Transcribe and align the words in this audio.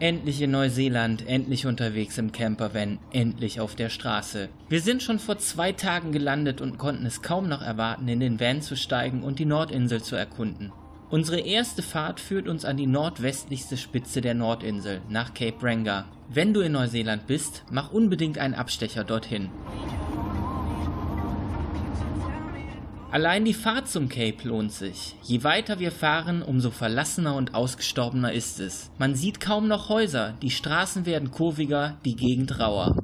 Endlich 0.00 0.40
in 0.40 0.52
Neuseeland, 0.52 1.26
endlich 1.26 1.66
unterwegs 1.66 2.18
im 2.18 2.30
Campervan, 2.30 3.00
endlich 3.10 3.60
auf 3.60 3.74
der 3.74 3.88
Straße. 3.88 4.48
Wir 4.68 4.80
sind 4.80 5.02
schon 5.02 5.18
vor 5.18 5.38
zwei 5.38 5.72
Tagen 5.72 6.12
gelandet 6.12 6.60
und 6.60 6.78
konnten 6.78 7.04
es 7.04 7.20
kaum 7.20 7.48
noch 7.48 7.62
erwarten, 7.62 8.06
in 8.06 8.20
den 8.20 8.38
Van 8.38 8.62
zu 8.62 8.76
steigen 8.76 9.24
und 9.24 9.40
die 9.40 9.44
Nordinsel 9.44 10.00
zu 10.00 10.14
erkunden. 10.14 10.72
Unsere 11.10 11.40
erste 11.40 11.82
Fahrt 11.82 12.20
führt 12.20 12.46
uns 12.46 12.64
an 12.64 12.76
die 12.76 12.86
nordwestlichste 12.86 13.76
Spitze 13.76 14.20
der 14.20 14.34
Nordinsel, 14.34 15.00
nach 15.08 15.34
Cape 15.34 15.56
Ranga. 15.62 16.04
Wenn 16.28 16.54
du 16.54 16.60
in 16.60 16.72
Neuseeland 16.72 17.26
bist, 17.26 17.64
mach 17.68 17.90
unbedingt 17.90 18.38
einen 18.38 18.54
Abstecher 18.54 19.02
dorthin. 19.02 19.48
Allein 23.10 23.46
die 23.46 23.54
Fahrt 23.54 23.88
zum 23.88 24.10
Cape 24.10 24.46
lohnt 24.46 24.70
sich. 24.70 25.14
Je 25.22 25.42
weiter 25.42 25.78
wir 25.78 25.92
fahren, 25.92 26.42
umso 26.42 26.70
verlassener 26.70 27.36
und 27.36 27.54
ausgestorbener 27.54 28.34
ist 28.34 28.60
es. 28.60 28.90
Man 28.98 29.14
sieht 29.14 29.40
kaum 29.40 29.66
noch 29.66 29.88
Häuser, 29.88 30.34
die 30.42 30.50
Straßen 30.50 31.06
werden 31.06 31.30
kurviger, 31.30 31.96
die 32.04 32.16
Gegend 32.16 32.60
rauer. 32.60 32.96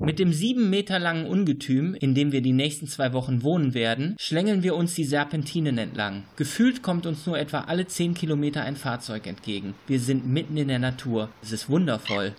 Mit 0.00 0.20
dem 0.20 0.32
sieben 0.32 0.70
Meter 0.70 1.00
langen 1.00 1.26
Ungetüm, 1.26 1.94
in 1.94 2.14
dem 2.14 2.30
wir 2.30 2.40
die 2.40 2.52
nächsten 2.52 2.86
zwei 2.86 3.12
Wochen 3.12 3.42
wohnen 3.42 3.74
werden, 3.74 4.14
schlängeln 4.20 4.62
wir 4.62 4.76
uns 4.76 4.94
die 4.94 5.02
Serpentinen 5.02 5.76
entlang. 5.76 6.22
Gefühlt 6.36 6.84
kommt 6.84 7.06
uns 7.06 7.26
nur 7.26 7.36
etwa 7.36 7.62
alle 7.62 7.88
zehn 7.88 8.14
Kilometer 8.14 8.62
ein 8.62 8.76
Fahrzeug 8.76 9.26
entgegen. 9.26 9.74
Wir 9.88 9.98
sind 9.98 10.24
mitten 10.24 10.56
in 10.56 10.68
der 10.68 10.78
Natur. 10.78 11.30
Es 11.42 11.50
ist 11.50 11.68
wundervoll. 11.68 12.36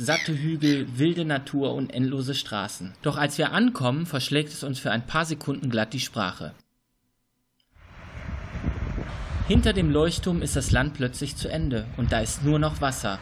Satte 0.00 0.32
Hügel, 0.32 0.86
wilde 0.98 1.26
Natur 1.26 1.74
und 1.74 1.92
endlose 1.92 2.34
Straßen. 2.34 2.94
Doch 3.02 3.18
als 3.18 3.36
wir 3.36 3.52
ankommen, 3.52 4.06
verschlägt 4.06 4.48
es 4.48 4.64
uns 4.64 4.78
für 4.78 4.90
ein 4.90 5.06
paar 5.06 5.26
Sekunden 5.26 5.68
glatt 5.68 5.92
die 5.92 6.00
Sprache. 6.00 6.54
Hinter 9.46 9.72
dem 9.72 9.90
Leuchtturm 9.90 10.42
ist 10.42 10.56
das 10.56 10.70
Land 10.70 10.94
plötzlich 10.94 11.36
zu 11.36 11.48
Ende 11.48 11.84
und 11.96 12.12
da 12.12 12.20
ist 12.20 12.44
nur 12.44 12.58
noch 12.58 12.80
Wasser. 12.80 13.18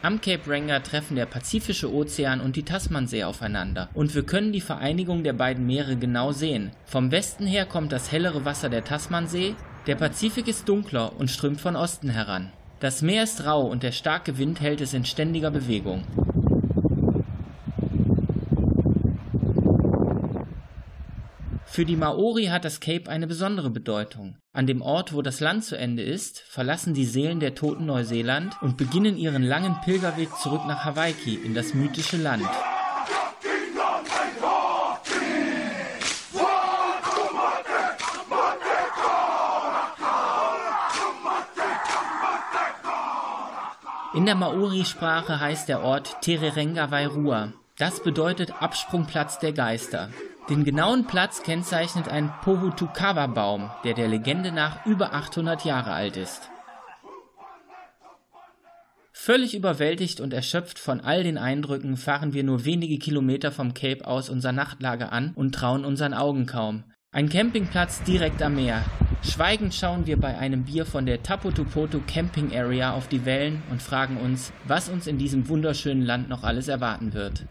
Am 0.00 0.20
Cape 0.20 0.50
Ranga 0.50 0.80
treffen 0.80 1.16
der 1.16 1.26
Pazifische 1.26 1.92
Ozean 1.92 2.40
und 2.40 2.56
die 2.56 2.62
Tasmansee 2.62 3.24
aufeinander 3.24 3.90
und 3.94 4.14
wir 4.14 4.24
können 4.24 4.52
die 4.52 4.60
Vereinigung 4.60 5.22
der 5.22 5.32
beiden 5.32 5.66
Meere 5.66 5.96
genau 5.96 6.32
sehen. 6.32 6.70
Vom 6.86 7.10
Westen 7.10 7.46
her 7.46 7.66
kommt 7.66 7.92
das 7.92 8.10
hellere 8.10 8.44
Wasser 8.44 8.68
der 8.70 8.84
Tasmansee, 8.84 9.54
der 9.86 9.96
Pazifik 9.96 10.48
ist 10.48 10.68
dunkler 10.68 11.18
und 11.18 11.30
strömt 11.30 11.60
von 11.60 11.76
Osten 11.76 12.08
heran. 12.08 12.52
Das 12.84 13.00
Meer 13.00 13.22
ist 13.22 13.46
rau 13.46 13.62
und 13.62 13.82
der 13.82 13.92
starke 13.92 14.36
Wind 14.36 14.60
hält 14.60 14.82
es 14.82 14.92
in 14.92 15.06
ständiger 15.06 15.50
Bewegung. 15.50 16.04
Für 21.64 21.86
die 21.86 21.96
Maori 21.96 22.48
hat 22.48 22.66
das 22.66 22.80
Cape 22.80 23.08
eine 23.08 23.26
besondere 23.26 23.70
Bedeutung. 23.70 24.36
An 24.52 24.66
dem 24.66 24.82
Ort, 24.82 25.14
wo 25.14 25.22
das 25.22 25.40
Land 25.40 25.64
zu 25.64 25.78
Ende 25.78 26.02
ist, 26.02 26.40
verlassen 26.40 26.92
die 26.92 27.06
Seelen 27.06 27.40
der 27.40 27.54
Toten 27.54 27.86
Neuseeland 27.86 28.54
und 28.60 28.76
beginnen 28.76 29.16
ihren 29.16 29.44
langen 29.44 29.76
Pilgerweg 29.82 30.36
zurück 30.36 30.66
nach 30.66 30.84
Hawaii 30.84 31.38
in 31.42 31.54
das 31.54 31.72
mythische 31.72 32.18
Land. 32.18 32.44
In 44.14 44.26
der 44.26 44.36
Maori-Sprache 44.36 45.40
heißt 45.40 45.68
der 45.68 45.82
Ort 45.82 46.20
Tererenga 46.20 46.92
Wairua. 46.92 47.52
Das 47.78 48.00
bedeutet 48.00 48.62
Absprungplatz 48.62 49.40
der 49.40 49.52
Geister. 49.52 50.08
Den 50.48 50.62
genauen 50.62 51.08
Platz 51.08 51.42
kennzeichnet 51.42 52.08
ein 52.08 52.32
Pohutukawa-Baum, 52.42 53.70
der 53.82 53.94
der 53.94 54.06
Legende 54.06 54.52
nach 54.52 54.86
über 54.86 55.14
800 55.14 55.64
Jahre 55.64 55.92
alt 55.92 56.16
ist. 56.16 56.48
Völlig 59.12 59.56
überwältigt 59.56 60.20
und 60.20 60.32
erschöpft 60.32 60.78
von 60.78 61.00
all 61.00 61.24
den 61.24 61.36
Eindrücken 61.36 61.96
fahren 61.96 62.34
wir 62.34 62.44
nur 62.44 62.64
wenige 62.64 62.98
Kilometer 62.98 63.50
vom 63.50 63.74
Cape 63.74 64.06
aus 64.06 64.28
unser 64.28 64.52
Nachtlager 64.52 65.10
an 65.10 65.32
und 65.34 65.56
trauen 65.56 65.84
unseren 65.84 66.14
Augen 66.14 66.46
kaum. 66.46 66.84
Ein 67.14 67.28
Campingplatz 67.28 68.02
direkt 68.02 68.42
am 68.42 68.56
Meer. 68.56 68.84
Schweigend 69.22 69.72
schauen 69.72 70.04
wir 70.04 70.16
bei 70.16 70.36
einem 70.36 70.64
Bier 70.64 70.84
von 70.84 71.06
der 71.06 71.22
Tapotupoto 71.22 72.00
Camping 72.08 72.52
Area 72.52 72.92
auf 72.92 73.06
die 73.06 73.24
Wellen 73.24 73.62
und 73.70 73.80
fragen 73.80 74.16
uns, 74.16 74.52
was 74.64 74.88
uns 74.88 75.06
in 75.06 75.16
diesem 75.16 75.48
wunderschönen 75.48 76.02
Land 76.02 76.28
noch 76.28 76.42
alles 76.42 76.66
erwarten 76.66 77.14
wird. 77.14 77.46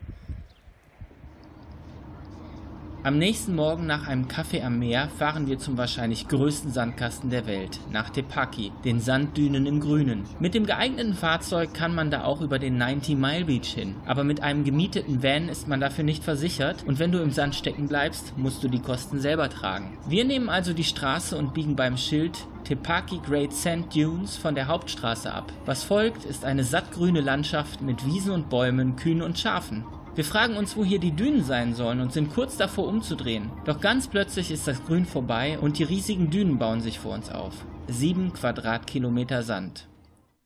Am 3.05 3.17
nächsten 3.17 3.53
Morgen 3.53 3.85
nach 3.85 4.07
einem 4.07 4.29
Kaffee 4.29 4.61
am 4.61 4.79
Meer 4.79 5.09
fahren 5.09 5.45
wir 5.45 5.59
zum 5.59 5.77
wahrscheinlich 5.77 6.29
größten 6.29 6.71
Sandkasten 6.71 7.29
der 7.29 7.45
Welt, 7.47 7.81
nach 7.91 8.09
Tepaki, 8.09 8.71
den 8.85 9.01
Sanddünen 9.01 9.65
im 9.65 9.81
Grünen. 9.81 10.23
Mit 10.39 10.53
dem 10.53 10.65
geeigneten 10.65 11.13
Fahrzeug 11.13 11.73
kann 11.73 11.93
man 11.93 12.11
da 12.11 12.23
auch 12.23 12.39
über 12.39 12.59
den 12.59 12.77
90 12.77 13.17
Mile 13.17 13.43
Beach 13.43 13.73
hin, 13.73 13.95
aber 14.05 14.23
mit 14.23 14.41
einem 14.41 14.63
gemieteten 14.63 15.21
Van 15.21 15.49
ist 15.49 15.67
man 15.67 15.81
dafür 15.81 16.05
nicht 16.05 16.23
versichert 16.23 16.85
und 16.87 16.97
wenn 16.97 17.11
du 17.11 17.19
im 17.19 17.31
Sand 17.31 17.55
stecken 17.55 17.89
bleibst, 17.89 18.37
musst 18.37 18.63
du 18.63 18.69
die 18.69 18.81
Kosten 18.81 19.19
selber 19.19 19.49
tragen. 19.49 19.97
Wir 20.07 20.23
nehmen 20.23 20.47
also 20.47 20.71
die 20.71 20.85
Straße 20.85 21.37
und 21.37 21.53
biegen 21.53 21.75
beim 21.75 21.97
Schild 21.97 22.47
Tepaki 22.63 23.19
Great 23.27 23.51
Sand 23.51 23.93
Dunes 23.93 24.37
von 24.37 24.55
der 24.55 24.67
Hauptstraße 24.67 25.29
ab. 25.29 25.51
Was 25.65 25.83
folgt, 25.83 26.23
ist 26.23 26.45
eine 26.45 26.63
sattgrüne 26.63 27.19
Landschaft 27.19 27.81
mit 27.81 28.05
Wiesen 28.05 28.31
und 28.31 28.49
Bäumen, 28.49 28.95
Kühen 28.95 29.21
und 29.21 29.37
Schafen. 29.37 29.83
Wir 30.15 30.23
fragen 30.23 30.57
uns, 30.57 30.77
wo 30.77 30.85
hier 30.85 30.99
die 30.99 31.11
Dünen 31.11 31.43
sein 31.43 31.73
sollen 31.73 31.99
und 31.99 32.13
sind 32.13 32.31
kurz 32.31 32.55
davor 32.55 32.87
umzudrehen. 32.87 33.49
Doch 33.65 33.79
ganz 33.79 34.07
plötzlich 34.07 34.51
ist 34.51 34.67
das 34.67 34.83
Grün 34.85 35.07
vorbei 35.07 35.57
und 35.59 35.79
die 35.79 35.83
riesigen 35.83 36.29
Dünen 36.29 36.59
bauen 36.59 36.81
sich 36.81 36.99
vor 36.99 37.15
uns 37.15 37.31
auf. 37.31 37.53
Sieben 37.87 38.31
Quadratkilometer 38.31 39.41
Sand. 39.41 39.87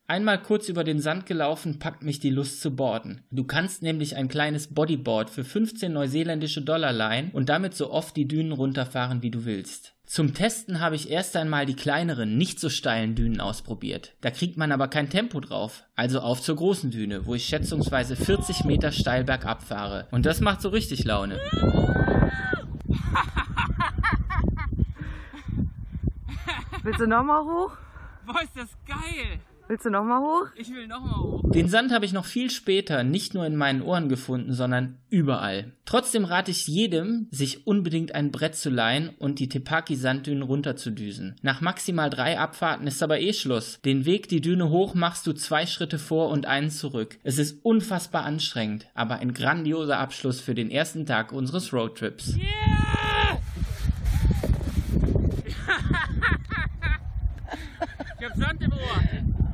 Einmal 0.10 0.42
kurz 0.42 0.70
über 0.70 0.86
den 0.86 1.02
Sand 1.02 1.26
gelaufen, 1.26 1.80
packt 1.80 2.02
mich 2.02 2.22
die 2.22 2.30
Lust 2.30 2.62
zu 2.62 2.74
boarden. 2.74 3.24
Du 3.30 3.44
kannst 3.44 3.84
nämlich 3.84 4.16
ein 4.16 4.30
kleines 4.30 4.74
Bodyboard 4.74 5.30
für 5.30 5.44
15 5.44 5.92
neuseeländische 5.92 6.62
Dollar 6.62 6.94
leihen 6.94 7.30
und 7.32 7.50
damit 7.50 7.76
so 7.76 7.92
oft 7.92 8.16
die 8.16 8.26
Dünen 8.26 8.54
runterfahren, 8.54 9.22
wie 9.22 9.32
du 9.32 9.44
willst. 9.44 9.96
Zum 10.06 10.34
Testen 10.34 10.80
habe 10.80 10.96
ich 10.96 11.12
erst 11.12 11.36
einmal 11.36 11.66
die 11.66 11.76
kleineren, 11.76 12.38
nicht 12.38 12.62
so 12.62 12.70
steilen 12.70 13.16
Dünen 13.16 13.42
ausprobiert. 13.42 14.16
Da 14.22 14.32
kriegt 14.32 14.56
man 14.56 14.72
aber 14.72 14.88
kein 14.88 15.10
Tempo 15.10 15.42
drauf. 15.42 15.84
Also 15.98 16.22
auf 16.22 16.42
zur 16.42 16.56
großen 16.56 16.90
Düne, 16.90 17.26
wo 17.26 17.36
ich 17.36 17.44
schätzungsweise 17.44 18.16
40 18.16 18.64
Meter 18.64 18.94
steil 18.94 19.26
bergab 19.26 19.62
fahre. 19.62 20.08
Und 20.12 20.26
das 20.26 20.40
macht 20.40 20.62
so 20.62 20.70
richtig 20.70 21.04
Laune. 21.04 21.38
Willst 26.82 27.02
du 27.02 27.08
nochmal 27.08 27.44
hoch? 27.44 27.74
Boah, 28.26 28.42
ist 28.42 28.56
das 28.56 28.70
geil! 28.86 29.42
Willst 29.70 29.86
du 29.86 29.90
nochmal 29.90 30.22
hoch? 30.22 30.48
Ich 30.56 30.74
will 30.74 30.88
nochmal 30.88 31.20
hoch. 31.20 31.52
Den 31.52 31.68
Sand 31.68 31.92
habe 31.92 32.06
ich 32.06 32.14
noch 32.14 32.24
viel 32.24 32.50
später 32.50 33.04
nicht 33.04 33.34
nur 33.34 33.46
in 33.46 33.58
meinen 33.58 33.82
Ohren 33.82 34.08
gefunden, 34.08 34.54
sondern 34.54 34.98
überall. 35.10 35.74
Trotzdem 35.84 36.24
rate 36.24 36.52
ich 36.52 36.68
jedem, 36.68 37.28
sich 37.32 37.68
unbedingt 37.68 38.16
ein 38.16 38.32
Brett 38.32 38.56
zu 38.56 38.70
leihen 38.70 39.10
und 39.20 39.40
die 39.40 39.50
Tepaki-Sanddünen 39.50 40.44
runterzudüsen. 40.44 41.36
Nach 41.42 41.60
maximal 41.60 42.10
drei 42.10 42.40
Abfahrten 42.40 42.88
ist 42.88 43.04
aber 43.04 43.20
eh 43.20 43.34
Schluss. 43.34 43.82
Den 43.82 44.06
Weg 44.06 44.30
die 44.30 44.40
Düne 44.40 44.70
hoch 44.70 44.94
machst 44.94 45.28
du 45.28 45.34
zwei 45.34 45.66
Schritte 45.66 46.00
vor 46.00 46.30
und 46.30 46.46
einen 46.46 46.70
zurück. 46.70 47.20
Es 47.24 47.38
ist 47.38 47.66
unfassbar 47.66 48.24
anstrengend, 48.24 48.88
aber 48.94 49.16
ein 49.16 49.34
grandioser 49.34 50.00
Abschluss 50.00 50.40
für 50.40 50.56
den 50.56 50.72
ersten 50.72 51.06
Tag 51.06 51.34
unseres 51.34 51.74
Roadtrips. 51.74 52.38
Yeah! 52.38 53.38
ich 58.20 58.26
hab 58.26 58.38
Sand 58.38 58.62
im 58.62 58.72
Ohr. 58.72 59.47